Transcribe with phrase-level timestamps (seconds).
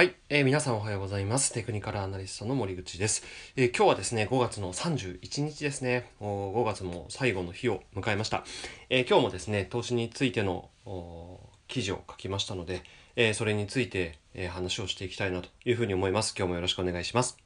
[0.00, 1.52] はい、えー皆さんおはようございます。
[1.52, 3.22] テクニカルアナリストの森口です。
[3.54, 6.10] えー今日はですね、5月の31日ですね。
[6.20, 8.42] お5月も最後の日を迎えました。
[8.88, 10.70] えー今日もですね、投資についての
[11.68, 12.82] 記事を書きましたので、
[13.14, 16.34] えそれについて、え話をしていきたいなというふうに思います。
[16.34, 17.36] 今日もよろしくお願いします。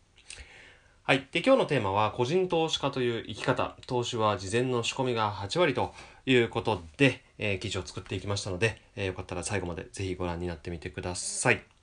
[1.02, 1.26] はい。
[1.32, 3.76] で、今日のテーマは、個人投資家という生き方。
[3.88, 5.92] 投資は事前の仕込みが8割と
[6.24, 11.73] いうことで、え記事を作っていきましたので、えーよかったら最後までぜひご覧になってみてください。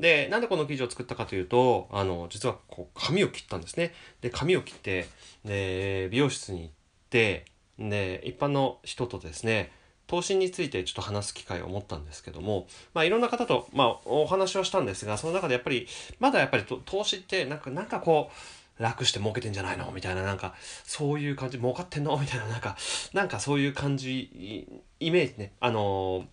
[0.00, 3.94] で、なんでこの記事を作ったかというと、あの、実はこう、髪を切ったんですね。
[4.20, 5.06] で、髪を切って、
[5.44, 6.70] で、美容室に行っ
[7.10, 7.44] て、
[7.78, 9.70] で、一般の人とですね、
[10.06, 15.86] 投資についてちょっと話す機会を持ったんですけども、まあいろんな方と、まあお話はしたんですが、その中でやっぱり、
[16.18, 18.30] まだやっぱり投資ってなんか、なんかこ
[18.78, 19.92] う、楽して儲けてんじゃないの？
[19.92, 22.18] みたいな、なんか、そういう感じ、儲かってんの？
[22.18, 22.76] みたいな、なんか、
[23.12, 24.22] なんかそういう感じ、
[25.00, 26.24] イイメージね、あのー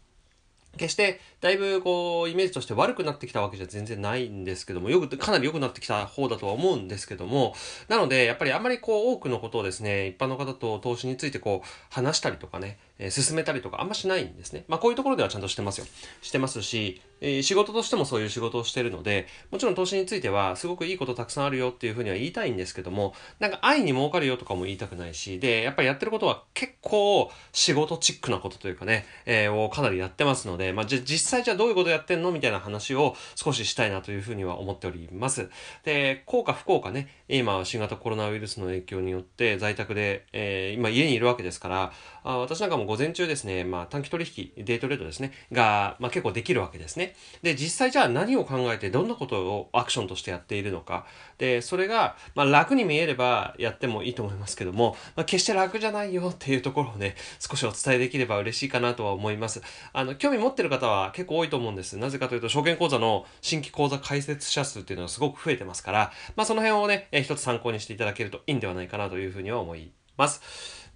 [0.77, 7.55] 決してだいぶこうイメージとして悪くなってきたわけじゃ全然ないんですけどもよくかなり良くなってきた方だとは思うんですけども
[7.87, 14.63] なのでやっぱりあんまりこう多くのことをですね一般の方と投資についてこう話したりとかね、えー進めたりとかあんましないんですね。
[14.67, 15.85] まあこういうところではちゃんとしてますよ。
[16.21, 32.31] してますし、えー仕事としてもそういう仕事をしてるのでもちろん投資についてはすごくいいことたくさんあるよっていうふうには言いたいんですけどもなんか愛に儲かるよとかも言いたくないしでやっぱりやってることは結構仕事チックなことというかね、えーをかなりやってますので、まあ、じゃ実際じゃあどういうことやってんの？
[32.31, 35.49] みたいな話を少ししたいなというふうには思っております。
[35.83, 41.93] で、効果不効果ね、今新型コロナウイルスの影響によって在宅で、えー今家にいるわけですから、
[42.23, 47.15] あ私なんかも午前中ですね、まあ短期取引、デイトレードですね、が、まあ結構できるわけですね。
[47.41, 51.05] で、実際じゃあ何を考えてどんなことをアクションとしてやっているのか。
[51.37, 59.61] で、それが、まあ楽に見えればやってもいいと思いますけども、まあ決して楽じゃないよっていうところをね、少しお伝えできれば嬉しいかなとは思います。
[59.93, 61.97] あの、興味持ってる方は結構多いと思うんです。
[61.97, 70.41] なぜかというと、証券口座の新規口座開設者数っていうのがすごく増えてますから、まあその辺をね、えー一つ参考にしていただけるといいんではないかなというふうには思います。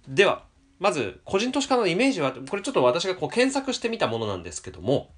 [0.08, 0.44] では、
[0.80, 5.10] まず、個人投資家のイメージは、これちょっと私がこう検索してみたものなんですけども、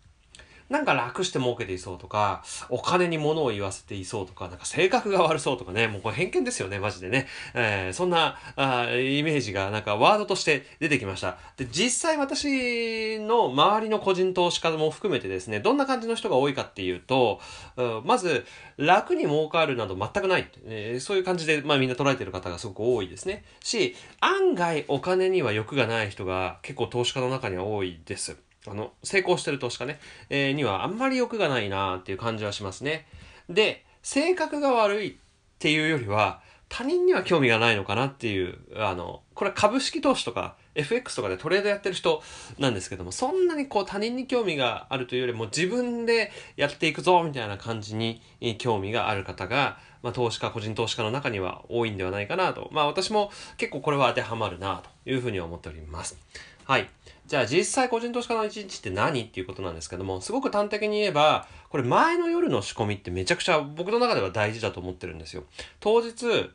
[0.68, 7.26] なんか楽して儲けていそうとか、お金に物を言わせていそうとか、なんか性格が悪そうとかね、もうこれ偏見ですよね、マジでね。
[7.54, 11.38] えーそんなあイメージがなんかワードとして出てきました。
[11.56, 17.40] で、実際私の周りの個人投資家も含めてですね、どんな感じの人が多いかっていうと、
[17.76, 18.44] うまず、
[18.76, 23.44] 楽に儲かるなど全くない、えーそういう感じで、まあみんな捉えてる方がすごく多いですね。
[23.62, 28.47] し、案外お金には欲がない人が結構投資家の中には多いです。
[28.66, 33.06] あの、成功してる投資家ね、えーにはあんまり欲がないなっていう感じはしますね。
[33.48, 35.14] で、性格が悪いっ
[35.58, 42.22] ていうよりは、他人には興味がないのかなっていう、あの、これは株式投資とか FX とかでトレードやってる人
[42.58, 48.20] なんですけども、そんなにこう他人に興味があるというよりも自分でやっていくぞみたいな感じに
[48.58, 52.68] 興味がある方が、まあ投資家、個人投資家の中には多いんではないかなと。
[52.70, 56.18] まあ私も結構これは当てはまるなというふうに思っております。
[56.68, 56.90] はい。
[57.24, 65.44] じゃあ実際個人投資家の一日って何っていうことなんですけども、すごく端的に言えば、これ前の夜の仕込みってめちゃくちゃ僕の中では大事だと思ってるんですよ。
[65.80, 66.50] 当日、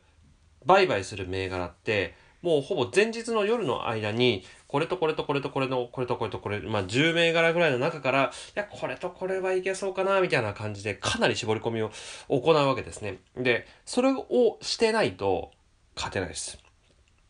[0.64, 11.90] 売買する銘柄って、もうほぼ前日の夜の間に、これとこれとこれとこれの、これとこれとこれ、まあ10銘柄ぐらいの中から、いや、これとこれはいけそうかな、みたいな感じで、かなり絞り込みを
[12.28, 13.18] 行うわけですね。
[13.36, 15.50] で、それをしてないと、
[15.96, 16.63] 勝てないです。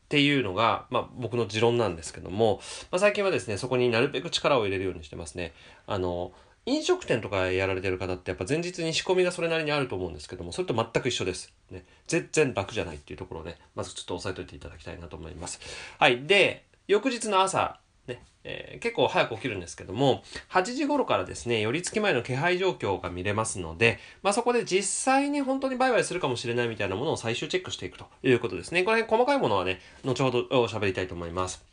[0.04, 2.60] っていうのが、まあ、僕の持論なんですけども、
[2.90, 5.52] まあ、最近はですね、そこになるべく力を入れるようにしてますね。
[5.86, 6.32] あの、
[6.66, 11.52] 飲食店とかやられてる方ってやっぱ前日に仕込みがそれなりにあると思うんですけども、それと全く一緒です。
[11.70, 11.84] ね。
[12.06, 15.60] 全然楽じゃないっていうところをね、まずちょっと押さえといていただきたいなと思います。
[15.98, 16.22] はい。
[16.26, 28.82] で、翌日の朝、ね、えー結構早く起きるんですけども、8時頃からですね、寄り付き前の気配状況が見れますので、まあそこで実際に本当に売買するかもしれないみたいなものを最終チェックしていくということですね。
[28.82, 31.64] これ細かいものはね、後ほどお喋りたいと思います。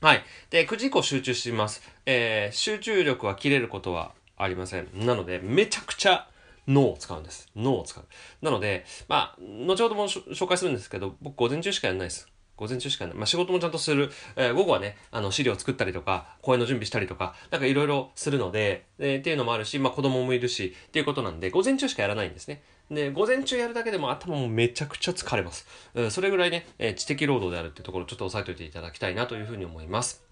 [0.00, 0.24] はい。
[0.50, 1.82] で、9時以降集中します。
[2.06, 4.88] えー集中力は切れることはありません。
[4.94, 6.28] なので、めちゃくちゃ
[6.66, 7.48] 脳を使うんです。
[7.56, 8.04] 脳を使う。
[8.40, 12.28] なので、まあ、後ほども紹介するんですけど、僕午前中しかやらないです。
[12.56, 13.14] 午前中しかない。
[13.14, 14.10] まあ仕事もちゃんとする。
[14.36, 22.62] えー午後はね、あの資料作ったりとか、講演の準備したりとか、なんかいろいろするので、えーっていうのもあるし、まあ子供もいるし、っていうことなんで、午前中しかやらないんですね。
[22.90, 25.66] で、午前中やるだけでも頭もめちゃくちゃ疲れます。
[25.94, 30.24] うんそれぐらいね、えー知的労働であるっていうところちょっと押さえておいていただきたいなというふうに思います。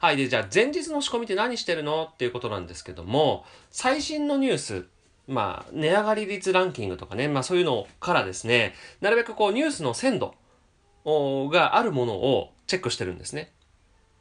[0.00, 0.16] はい。
[0.16, 2.08] で、じゃあ前日の仕込みって何してるの？
[2.12, 4.86] っていうことなんですけども、最新のニュース、
[5.26, 10.34] まあ、値上がり率ランキングとかね、まあそういうのからですね、なるべくこうニュースの鮮度
[11.04, 13.52] があるものをチェックしてるんですね。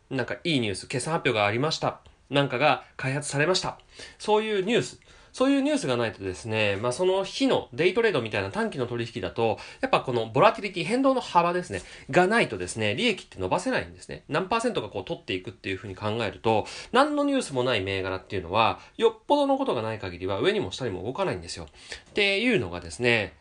[0.10, 2.00] なんかいいニュース、決算発表がありました。
[2.30, 3.80] なんかが開発されました。
[4.20, 5.00] そういうニュース。
[5.38, 14.24] そういうニュースがないとですね、まあその日のデイトレードみたいな短期の取引だと、やっぱこのボラティリティ、変動の幅ですね、がないとですね、利益って伸ばせないんですね。
[14.30, 21.68] 何パーセントかこう取っていくっていうふうに考えると、何のニュースもない銘柄っていうのは、よっぽどのことがない限りは上にも下にも動かないんですよ。
[22.10, 23.36] っていうのがですね、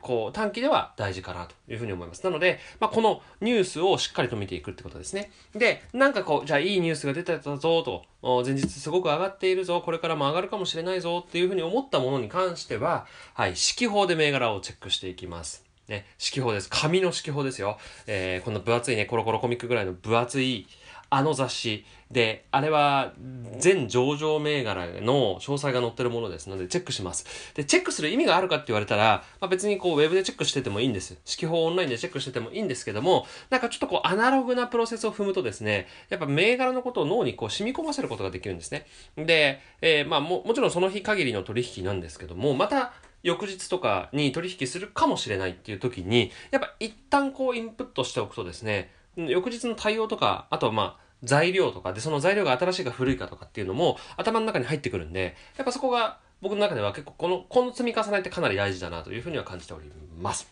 [0.00, 2.24] こう短期では大事かなというふうに思います。
[2.24, 5.30] なので、まあ、このニュースをしっかりと見ていくってことですね。
[5.54, 8.04] で、なんかこう、じゃあいいニュースが出てたぞと、
[8.44, 15.64] 前日すごく上がっているぞ、これからも上がるかもしれないぞっていうふうに思ったものに関しては、はい、指揮法で銘柄をチェックしていきます。
[15.88, 16.68] ね、指揮法です。
[16.70, 17.78] 紙の指揮法ですよ。
[18.06, 20.66] えー、この分厚いね、コロコロコミックぐらいの分厚い、
[21.14, 23.12] あの雑誌で、あれは
[23.58, 27.52] 全上場銘柄の詳細が載ってるものですのでチェックします。
[27.54, 31.18] で、チェックする意味があるかって言われたら、まあ、別にこうウェブでチェックしててもいいんです。
[31.26, 38.86] 指揮法オンラインでチェックしててもいいんですけども、なんかちょっとこうアナログなプロセスを踏むとですね、やっぱ銘柄のことを脳にこう染み込ませることができるんですね。
[39.16, 60.48] で、えー、まあも、もちろんその日限りの取引なんですけども、また、翌日とかに取引するかもしれないっていう時に、やっぱ一旦こうインプットしておくとですね、翌日の対応とか、あとはまあ、材料とかで、その材料が新しいか古いかとかっていうのも頭の中に入ってくるんで、やっぱそこが僕の中では結構この、この積み重ねってかなり大事だなというふうには感じております。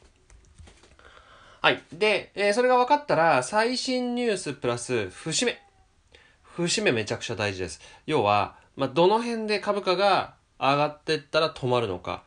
[1.62, 1.82] はい。
[1.92, 5.58] で、えー、それが分かったら、最新ニュースプラス節目。
[6.42, 7.80] 節目めちゃくちゃ大事です。
[8.06, 12.22] 要は、まあ、どの辺で株価が上がっていったら止まるのか、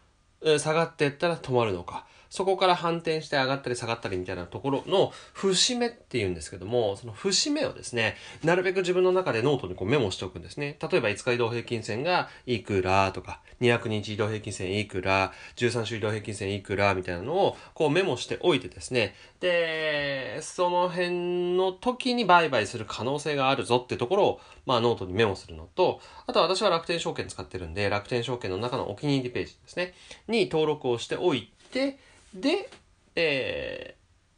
[0.59, 2.05] 下がっていったら止まるのか。
[2.33, 10.75] そこから反転して上がったり下がったりみたいなところの節目っていうんですけども、その節目をですね、なるべく自分の中でノートにこうメモしておくんですね。
[10.81, 29.93] 例えば5日移動平均線がいくらとか、200日移動平均線いくら、13週移動平均線いくらみたいなのをこうメモしておいてですね、で、その辺の時に売買する可能性があるぞってところを、まあノートにメモするのと、あと私は楽天証券使ってるんで、楽天証券の中のお気に入りページですね、
[30.27, 31.99] に登録をしておいて、
[32.33, 32.69] で、
[33.15, 33.95] え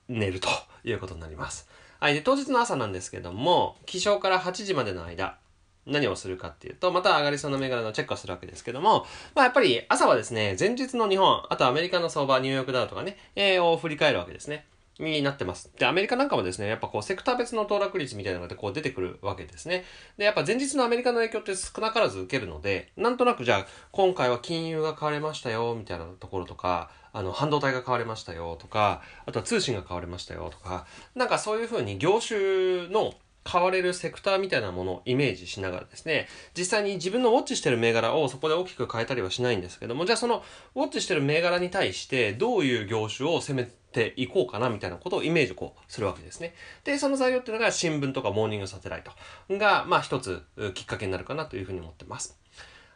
[0.10, 0.50] ー、寝ると
[0.84, 1.68] いうことになります。
[2.00, 2.14] はい。
[2.14, 5.38] で、当日の朝なんですけども、起床から8時までの間、
[5.86, 9.06] 何をするかっていうと、また上がりそうな銘柄のチェックをするわけですけども、
[9.36, 14.66] まあやっぱり朝はですね、前日の日本、あとアメリカの相場、ニューヨークダウとかね、えー、を振り返るわけですね。
[15.00, 15.72] になってます。
[15.78, 19.84] で、アメリカなんかもですね、やっぱこう、セクター別の騰落率みたいなのがこう出てくるわけですね。
[20.18, 33.14] で、やっぱ前日のアメリカの影響って少なからず受けるので、なんとなくじゃあ、今回は金融が買われましたよ、みたいなところとか、あの、半導体が買われましたよとか、あとは通信が変われましたよとか、なんかそういうふうに業種の
[33.46, 36.28] 買われるセクターみたいなものをイメージしながらですね、
[36.58, 40.44] 実際に自分のウォッチしてる銘柄をそこで大きく変えたりはしないんですけども、じゃあその
[40.74, 46.56] ウォッチしてる銘柄に対してどういう業種を攻めていこうかなみたいなことをイメージこうするわけですね。
[46.84, 49.12] で、その材料っていうのが新聞とかモーニングサテライト
[49.56, 50.42] が、まあ一つ
[50.74, 52.40] きっかけになるかなというふうに思ってます。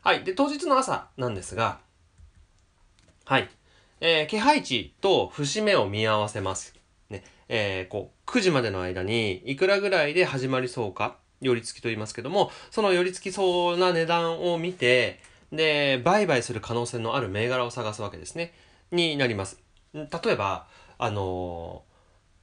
[0.02, 0.24] はい。
[0.24, 1.80] で、当日の朝なんですが、
[3.26, 3.50] はい。
[4.02, 6.74] えー、気配値と節目を見合わせます。
[7.10, 7.24] ね。
[7.50, 15.20] えー、こう、9時までの間に、いくらぐらいで始まりそうか、寄り付きと言いますけども、その寄り付きそうな値段を見て、
[15.52, 18.54] で、売買する可能性のある銘柄を探すわけですね。
[18.92, 19.60] になります。
[19.94, 20.68] 例えば、
[21.00, 21.82] あの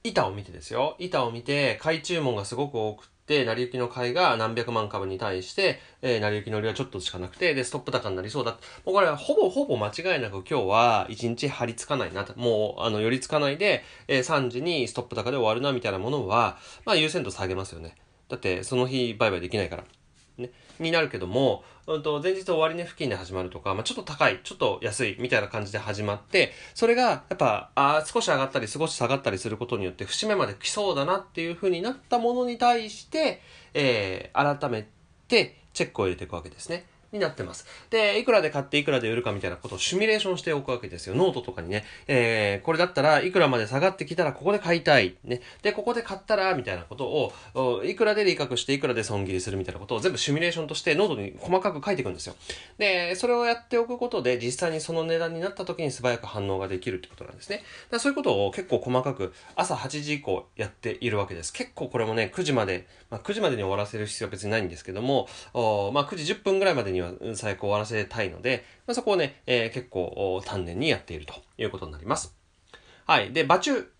[0.03, 0.97] ー、板を見てですよ。
[0.99, 8.51] 板を見て、買い注文がすごく多く、成り行きの買いが何百万株に対して、えー、成り行きの売りはちょっとしかなくて、で、ストップ高になりそうだ。
[8.85, 12.37] もうこれはほぼほぼ間違いなく今日は1日張り付かないなと。
[12.39, 17.95] もう、あの、寄り付かないで、えー、3時にストップ高で終わるなみたいなものは、まあ優先度下げますよね。
[18.29, 19.83] だって、その日売買できないから。
[20.37, 20.51] ね。
[20.83, 33.41] になるけども、うんと、前日終値付近で始まるとか、まあ、ちょっと高い、ちょっと安いみたいな感じで始まって、それが、やっぱ、あ少し上がったり、少し下がったりすることによって、節目まで来そうだなっていう風になったものに対して、
[33.73, 34.87] えー、改め
[35.27, 36.85] て、チェックを入れていくわけですね。
[37.11, 37.65] になってます。
[37.89, 41.15] で、いくらで買っていくらで売るかみたいなことをシミュレーションしておくわけですよ。
[41.15, 45.15] ノートとかにね、えー、これだったらいくらまで下がってきたらここで買いたい。
[45.23, 45.41] ね。
[45.61, 52.35] で、ここで買ったら、みたいなことを、いくらで利確していくらで損切りするみたいなことを全部シミュレーションとしてノートに細かく書いていくんですよ。
[52.77, 57.63] で、それをやっておくことで実際にその値段になった時に素早く反応ができるってことなんですね。
[57.89, 61.53] だそういうことを結構細かく朝8時以降やっているわけです。
[61.53, 72.35] 結構これもね、9時まで、まあ、9時までに終わらせる必要は別にないんですけども、おまあ9時10分ぐらいまでにには最高終わらせたいので、まあ、そこをね、えー、結構丹念にやっているということになります。
[73.05, 73.31] はい。
[73.31, 73.91] で、場中。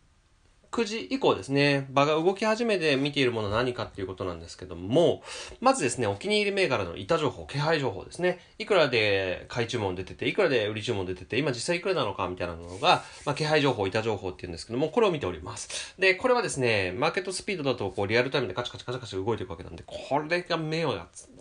[0.72, 5.24] 9時以降ですね、場が動き始めて見ているもの何かっていうことなんですけども、
[5.60, 8.40] まずですね、お気に入り銘柄の板情報、気配情報ですね。
[8.60, 15.96] いくらで買い注文出てて、いくらで売り注文出てて、今実際いくらなのかみたいなのが、まあ、気配情報、板情報っていうんですけども、これを見ております。
[15.98, 20.94] で、これはですね、マーケットスピードだとこうリアルタイムでカチカチカチカチ動いていくわけなんで、これが目を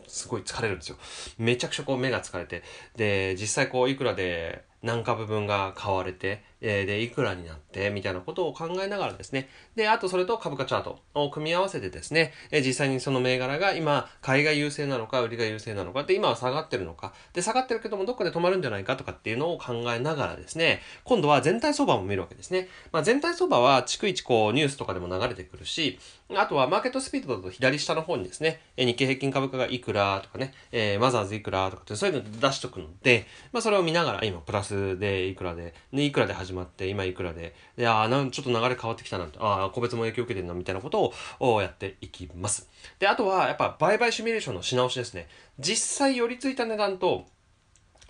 [0.08, 0.96] すごい疲れるんですよ。
[1.38, 2.62] めちゃくちゃこう目が疲れて。
[2.96, 9.50] で、実際こういくらで何株分が買われて、えー、で、いくらになって、みたいなことを考えながらですね。
[9.74, 22.68] で、あとそれと株価チャートを組み合わせてですね、えー、実際にその銘柄が今、買いが優勢なのか、売りが優勢なのか、で、今は下がってるのか、で、下がってるけどもどっかで止まるんじゃないかとかっていうのを考えながらですね、今度は全体相場も見るわけですね。
[22.92, 25.98] まあ、全体相場は逐一こうニュースとかでも流れてくるし、
[26.34, 42.68] あとはマーケットスピードだと左下の方にですねえ、日経平均株価がいくらとかね、えー、マザーズいくらとかってそういうの出しとくので、まあそれを見ながら今プラスでいくらで、で、いくらで始まって今いくらで、で、ああ、なんちょっと流れ変わってきたなと、ああ、個別も影響を受けてるなみたいなことをやっていきます。
[42.98, 45.28] で、あとはやっぱ売買シミュレーションのし直しですね。
[45.58, 47.26] 実際寄り付いた値段と、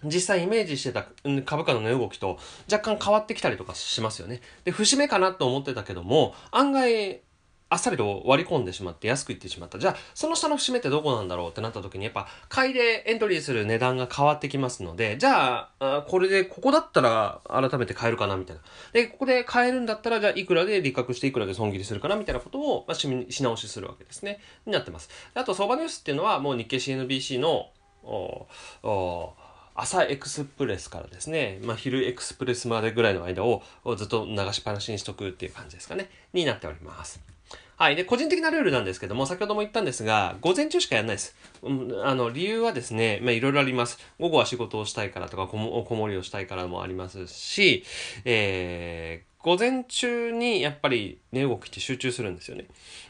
[0.04, 1.06] 実際イメージしてた
[1.44, 2.38] 株価の値動きと
[2.70, 4.42] 若干変わってきたりとかしますよね。
[4.64, 7.20] で、節目かなと思ってたけども、案外
[7.68, 9.78] あっさりと割り込んでしまって安くいってしまった。
[9.78, 18.62] じゃあ、その下の節目ってどこなんだろうってなった時に、やっぱ、買いでエントリーする値段が変わってきますので、じゃあ、これで、ここだったら改めて買えるかなみたいな。
[18.92, 24.38] で、ここで買えるんだったら、じゃあ、いくらで利確していくらで損切りするかなみたいなことを、まあ、し直しするわけですね。
[24.64, 25.11] になってます。
[25.35, 27.70] あと、相場ニュースっていうのは、もう日経 CNBC の、
[28.04, 28.46] お
[28.85, 29.32] お
[29.75, 33.62] 朝エクスプレスからですね、まあ、昼エクスプレスまでぐらいの間を
[33.96, 37.36] ずっと流しっぱなしにしとくっていう感じですかね、になっております。
[37.76, 37.97] はい。
[37.97, 41.37] で、個人的なルールなんですけども、先ほども言ったんですが、午前中しかやらないです。
[41.62, 43.99] うん、あの、理由はですね、まあ、いろいろあります。
[44.18, 47.85] 午後は仕事をしたいからとか、こも、こもりをしたいからもありますし、
[48.25, 52.66] えー、午前中にやっぱり値動きって集中するんですよね。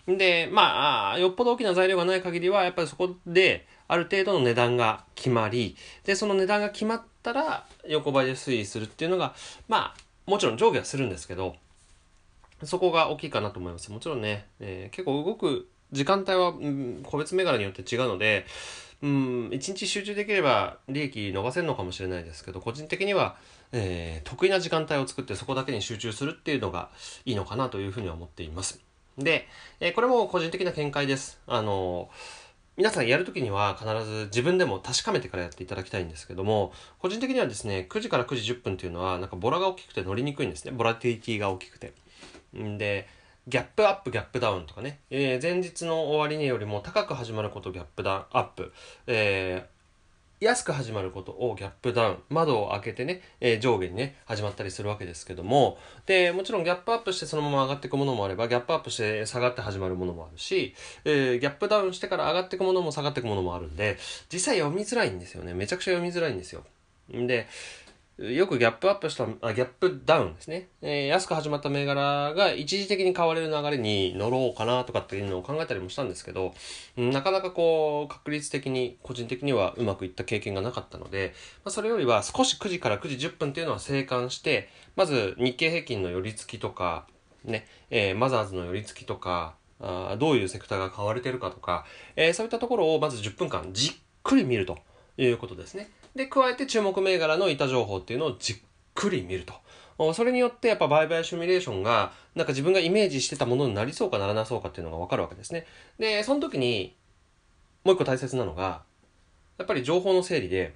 [0.08, 9.36] で、まあ、よっぽど大きな材料がない限りは、やっぱりそこで、ある程度の値段が決まり、で、その値段が決まったら、横ばいで推移するっていうのが、
[9.68, 11.54] まあ、もちろん上下はするんですけど、
[12.64, 13.90] そこが大きいかなと思います。
[13.92, 18.46] もちろんね、えー、結構動く時間帯は、うん、個別銘柄によって違うので、
[19.02, 23.36] うん、一日集中できれば利益伸ばせるのかもしれないですけど、個人的には、
[23.72, 26.88] えー、得意な時間帯を作ってそこだけに集中するっていうのが
[27.24, 28.80] いいのかなというふうには思っています。
[29.18, 29.46] で、
[29.80, 31.40] えー、これも個人的な見解です。
[31.46, 32.10] あの
[32.76, 40.72] 皆さんやるときには必ず自分でも確かめてからやっていただきたいんですけども、個人的にはですね、9時から9時10分っていうのは、なんかボラが大きくて乗りにくいんですね。
[40.72, 41.94] ボラティリティが大きくて。
[42.78, 43.08] で、
[43.48, 48.72] ギャップアップ、ギャップダウンとかね、えー、前日の終値よりも高く始まることギャップダウン、アップ、
[49.06, 63.96] えー、安く始まることをギャップダウン、窓を開けてね、えー、上下にね、始まったりするわけですけども、で、もちろんギャップアップしてそのまま上がっていくものもあれば、ギャップアップして下がって始まるものもあるし、え、ギャップダウンしてから上がっていくものも下がっていくものもあるんで、
[64.30, 65.54] 実際読みづらいんですよね。
[65.54, 66.64] めちゃくちゃ読みづらいんですよ。
[67.08, 67.46] で、
[68.18, 70.68] よくギャップアップした、あ、ギャップダウンですね。
[70.80, 76.54] えー、安く始まった銘柄が一時的に買われる流れに乗ろうかなとかっていうのを考えたりもしたんですけど、
[76.96, 87.06] なかなかこう、確率的に、個人的にはうまくいった経験がなかったので、まあ、それよりは少し9時から9時10分っていうのは静観して、まず日経平均の寄り付きとか、
[87.44, 91.84] ね、えー、マザーズの寄り付きとか、あどういうセクターが買われてるかとか、
[92.16, 93.92] えー、そういったところをまず10分間じっ
[94.22, 94.78] くり見ると
[95.18, 95.90] いうことですね。
[96.16, 98.56] で、加えて注目銘柄の板情報っていうのをじっ
[98.94, 99.54] くり見ると。
[100.14, 105.66] それによってやっぱ売買シミュレーションがなんか自分がイメージしてたものになりそうかならなそうかっていうのがわかるわけですね。
[105.98, 106.96] で、その時に
[107.84, 108.82] もう一個大切なのが、
[109.58, 110.74] やっぱり情報の整理で、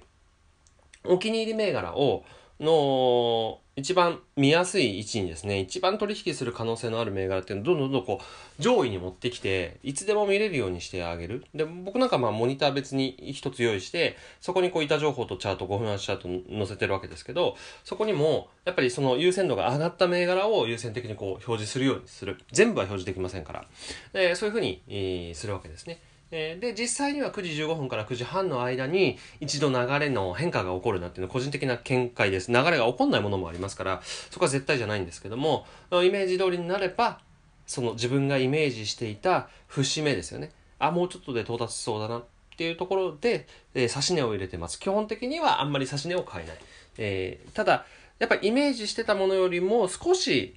[1.03, 2.23] お気に入り銘柄を
[2.61, 11.45] の一番見やすい位置にですね、一番取引する可能性のある銘柄っていうのをどんどんどんこう上位に持ってきて、いつでも見れるようにしてあげる。
[11.55, 22.37] で、僕なんかまあモニター別に一つ用意して、そこにこう板情報とチャート、5分足チャート載せてるわけですけど、そこにもやっぱりその優先度が上がった銘柄を優先的にこう表示するようにする。
[22.51, 23.65] 全部は表示できませんから。
[24.13, 25.99] でそういうふうに、するわけですね。
[26.31, 32.51] で、実際には9時15分から9時半の間に一度流れの変化が起こるなっていうのは個人的な見解です。
[32.51, 37.19] 流れが起こんないものもありますから、そこは絶対じゃないんですけども、イメージ通りになれば、
[37.67, 40.51] その自分がイメージしていた節目ですよね。
[40.79, 42.23] あ、もうちょっとで到達しそうだなっ
[42.57, 44.79] ていうところで、えー、指値を入れてます。
[44.79, 46.57] 基本的にはあんまり指値を変えない。
[46.97, 47.85] えー、ただ、
[48.19, 50.55] やっぱりイメージしてたものよりも少し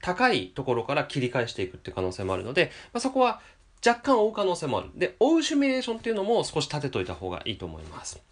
[0.00, 3.40] 高いところから切り返していくっていう可能性もあるので、まあ、そこは
[3.84, 4.90] 若干追う可能性もある。
[4.94, 8.22] で、追うシミュレーションっていうのも少し立てといた方がいいと思います。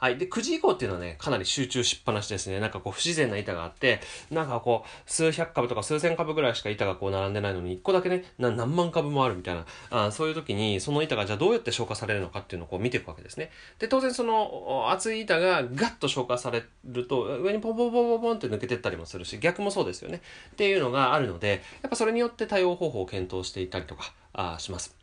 [0.00, 0.16] はい。
[0.16, 2.60] で、9時以降っていうのはね、かなり集中しっぱなしですね。
[2.60, 4.00] なんかこう不自然な板があって、
[4.30, 13.50] なんかこう、数百株とか数千株ぐらいしか板がこう並んでないのに、1個だけね、何万株もあるみたいな、あそういう時に、その板がじゃあどうやって消化されるのかっていうのをこう見ていくわけですね。
[13.80, 20.20] で、当然その厚い板がガッと消化されると、上にポンポンポンポンポンって抜けてったりもするし、逆もそうですよね。
[20.52, 24.94] っていうのがあるので、やっぱそれによって対応方法を検討していたりとか、あします。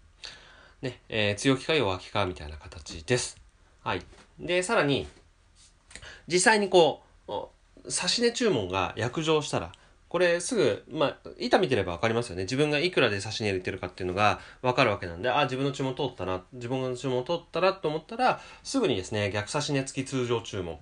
[0.82, 3.38] ね、えー、強気か弱気かみたいな形です。
[3.84, 4.02] はい。
[4.40, 5.08] で、さらに、
[6.28, 7.32] 実際にこう、
[7.86, 9.72] 指値注文が約定したら、
[10.08, 12.44] これすぐ、まあ、板見てれば分かりますよね。
[12.44, 20.80] 自分がいくらで指値入れてるかっていうのが分かるわけなんで、あ、自分の注文通ったな、自分の注文通ったなと思ったら、すぐにですね、逆指値付き通常注文。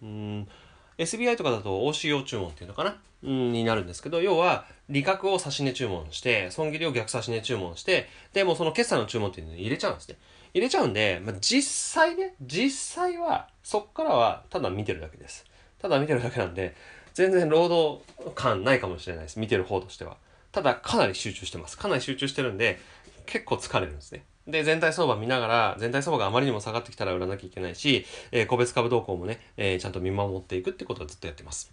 [0.00, 0.48] うん、
[0.96, 2.96] SBI とかだと OCO 注文っていうのかな？
[3.24, 10.16] うん、になるんですけど、要は、利確を指値注文して、損切りを逆指値注文して、で、もその決済の注文っていうのに入れちゃうんですね。
[10.58, 15.44] 入れちゃうんで、まあ、実際ね、実際は、そっからはただ見てるだけです。
[15.80, 16.74] ただ見てるだけなんで、
[17.14, 19.38] 全然労働感ないかもしれないです。
[19.38, 20.16] 見てる方としては。
[20.52, 21.78] ただ、かなり集中してます。
[21.78, 22.78] かなり集中してるんで、
[23.26, 24.24] 結構疲れるんですね。
[24.46, 31.70] で、全体相場見ながら、全体相場があまりにも下がってきたら売らなきゃいけないし、えー、個別株動向もね、えー、ちゃんと見守っていくってことをずっとやってます。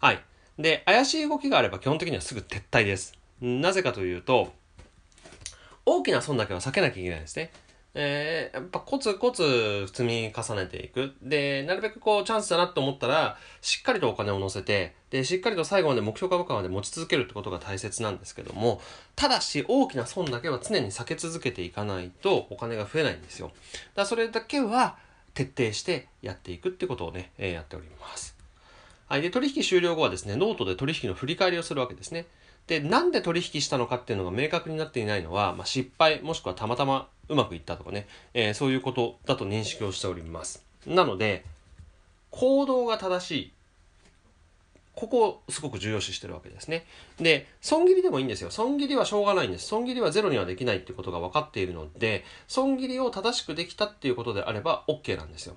[0.00, 0.22] はい。
[0.58, 3.12] で、怪しい動きがあれば基本的にはすぐ撤退です。
[3.40, 4.52] なぜかというと、
[5.84, 7.50] 大きな損だけは避けなきゃいけないですね。
[7.98, 11.14] えー、やっぱコツコツ積み重ねていく。
[11.22, 18.82] で、なるべくこうチャンスだなと思ったら、しっかりとお金を乗せて、で、しっかりと最後まで目標株価まで持ち続けるってことが大切なんですけども、
[19.16, 23.46] ただし大きな損だけは常に避け続けていかないとお金が増えないんですよ。
[23.46, 23.56] だか
[23.96, 24.98] らそれだけは
[25.32, 28.36] 徹底してやっていくってことをね、えー、やっております。
[29.08, 29.22] はい。
[29.22, 32.26] で、取引終了後はですね、ノートで取引の振り返りをするわけですね。
[32.66, 40.64] で、なんで取引したのかっていうのが明確になっていないのは、まあ、失敗もしくはたまたまうまくいったとかね、えー、そういうことだと認識をしております。
[40.86, 41.44] なので、
[42.30, 43.52] 行動が正しい。
[44.94, 46.86] ここをすごく重要視してるわけですね。
[47.20, 48.50] で、損切りでもいいんですよ。
[48.50, 49.66] 損切りはしょうがないんです。
[49.66, 55.56] 損切りはゼロにはできないってことが分かっているので、損切りを正しくできたっていうことであれば OK なんですよ。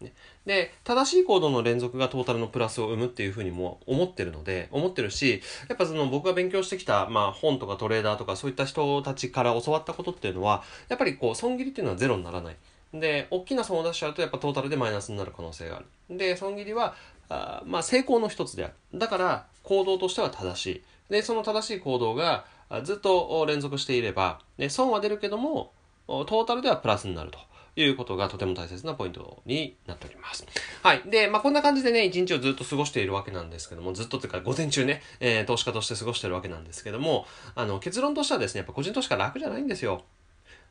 [0.00, 0.12] ね、
[0.46, 12.56] で、正しい行動の連続がトータルのプラスを生むっていうふうにも思ってるので、思ってるし、やっぱその僕が勉強してきた、まあ本とかトレーダーとかそういった人たちから教わったことっていうのは、やっぱりこう損切りっていうのはゼロにならない。
[12.94, 16.16] で、大きな損を出しちゃうとやっぱトータルでマイナスになる可能性がある。
[16.16, 16.94] で、損切りは、
[17.28, 18.74] あまあ成功の一つである。
[18.94, 20.82] だから行動としては正しい。
[21.10, 22.44] で、その正しい行動が
[22.84, 25.72] ずっと連続していれば、で損は出るけども、
[26.06, 27.38] トータルではプラスになると。
[27.76, 30.46] いうことがとても大切なポイントになっております。
[30.82, 31.02] はい。
[31.06, 40.02] で、まあ、こんな感じでね、一日をずっと過ごしているわけなんですけども、ずっとというか、午前中ね、えー、投資家として過ごしているわけなんですけども、あの、結論としてはですね、やっぱ個人投資家楽じゃないんですよ。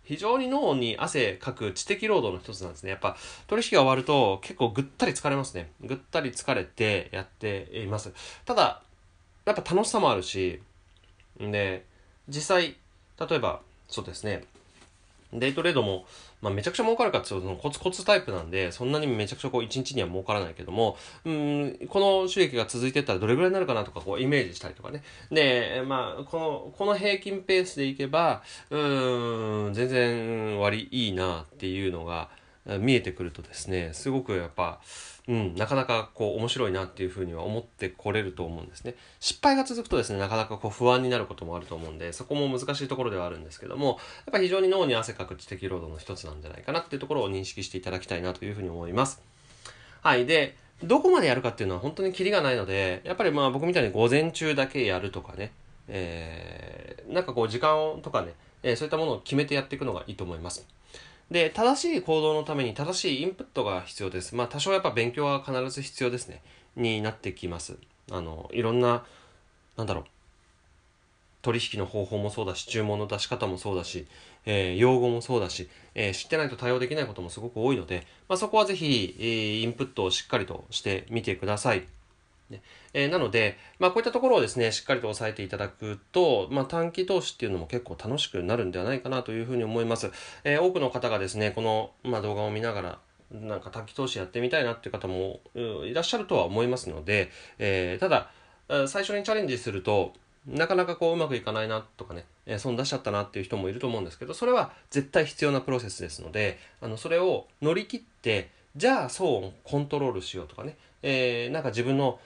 [0.06, 2.92] 非常に脳に汗かく知的労働の一つなんですね。
[2.92, 5.72] やっぱ取引が終わると結構ぐったり疲れますね。
[5.82, 8.14] ぐったり疲れてやっています。
[8.46, 8.84] ただ、
[9.46, 10.62] やっぱ楽しさもあるし、
[11.40, 11.86] で、
[12.28, 12.76] 実際、
[13.20, 14.44] 例えば、そうですね、
[15.34, 16.06] デイトレードも、
[16.46, 25.02] まあ、めちゃくちゃ儲かるかっていうと、コツコツタイプなんで、そんなにめちゃくちゃこう、一日には儲からないけども、うん、この収益が続いてったらどれぐらいになるかなとか、こう、イメージしたりとかね。
[25.32, 28.78] で、まあ、この、この平均ペースでいけば、う
[29.72, 32.30] ん、全然割いいなっていうのが
[32.80, 34.82] 見えてくるとですね、すごくやっぱ、
[35.28, 38.96] うん、なかなかこう面白いなっていうふうには思ってこれると思うんですね。
[39.20, 43.98] 失敗が続くとですね、なかなかこう不安になることもあると思うんで、そこも難しいところではあるんですけども、やっ
[44.32, 49.22] ぱ非常に脳に汗かく知的労働の一つなんじゃないかなっていうところを認識していただきたいなというふうに思います。
[50.02, 50.28] はい。
[50.28, 55.52] で、どこまでやるかっていうのは本当にキリがないので、やっぱりまあ僕みたいに午前中だけやるとかね、
[55.88, 60.68] えー、なんかこう時間とかね、えー、そういったものを決めてやっていくのがいいと思います。
[61.32, 64.36] で、正しい行動のために正しいインプットが必要です。
[64.36, 66.42] まあ、多少やっぱ勉強は必ず必要ですね。
[66.76, 67.78] になってきます。
[68.12, 69.06] あの、いろんな、
[69.78, 70.06] なんだろう。
[71.42, 74.08] 取引の方法もそうだし、注文の出し方もそうだし、
[74.46, 81.88] えー、用語もそうだし、えー、知ってないと対応できないこともすごく多いので、まあ、そこはぜひ、えー、インプットをしっかりとしてみてください。
[82.50, 82.62] ね
[82.94, 90.12] えー、なので、まあ、こういったところをですね、しっかりと押さえていただくと、まあ、短期投資っていうのも結構楽しくなるんではないかなというふうに思います。
[90.44, 93.00] えー、多くの方がですね、この、まあ、動画を見ながら、
[93.32, 98.30] なんか短期投資やってみたいなっていう方もいらっしゃるとは思いますので、えー、ただ、
[98.88, 100.14] 最初にチャレンジすると、
[100.48, 112.20] なかなかこううまくいかないなとかね、え、損出しちゃったなっていう人もいると思うんですけど、それは絶対必要なプロセスですので、あの、それを乗り切って、じゃあ損をコントロールしようとかね、えー、なんか自分の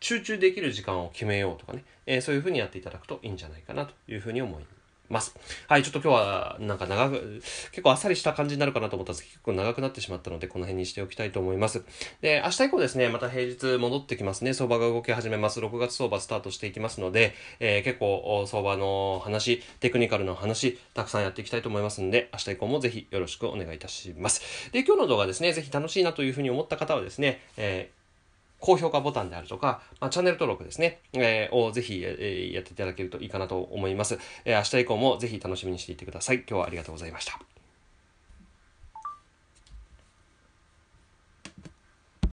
[0.00, 4.64] 集中できる時間を決めようとかね、えー、そういうふうにやっていただくといいんじゃないかなというふうに思い
[5.08, 5.36] ます。
[5.68, 11.84] はい、ちょっと今日はなんか長く、結構あっさりした感じになるかなと思ったんですけど、結構長くなってしまったので、この辺にしておきたいと思います。
[12.20, 14.54] で、明日以降ですね、また平日戻ってきますね。
[14.54, 15.60] 相場が動き始めます。
[15.60, 24.70] 6月相場スタートしていきますので、えー、結構相場の話、テクニカルの話、たくさんやっていきたいと思いますので、明日以降もぜひよろしくお願いいたします。
[24.72, 28.03] で、今日の動画ですね、ぜひ楽しいなというふうに思った方はですね、えー
[28.64, 34.18] 高評価ボタンであるとか、まあ、チャンネル登録ですね、えー、をぜひ、えー、やっていただけるといいかなと思います。
[34.46, 36.36] えー、明日以降もぜひ楽しみにしていてください。
[36.38, 37.53] 今日はありがとうございました。